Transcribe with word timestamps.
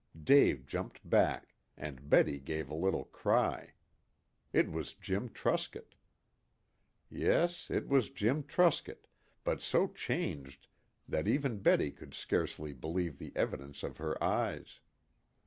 Dave 0.23 0.65
jumped 0.65 1.07
back, 1.07 1.53
and 1.77 2.09
Betty 2.09 2.39
gave 2.39 2.71
a 2.71 2.73
little 2.73 3.03
cry. 3.03 3.73
It 4.51 4.71
was 4.71 4.93
Jim 4.95 5.29
Truscott! 5.29 5.93
Yes, 7.11 7.69
it 7.69 7.87
was 7.87 8.09
Jim 8.09 8.41
Truscott, 8.41 9.05
but 9.43 9.61
so 9.61 9.85
changed 9.85 10.65
that 11.07 11.27
even 11.27 11.59
Betty 11.61 11.91
could 11.91 12.15
scarcely 12.15 12.73
believe 12.73 13.19
the 13.19 13.31
evidence 13.35 13.83
of 13.83 13.97
her 13.97 14.17
eyes. 14.23 14.79